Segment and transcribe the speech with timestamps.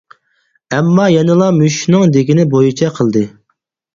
[0.77, 3.21] ئەمما يەنىلا مۈشۈكنىڭ دېگىنى بويىچە قىلدى.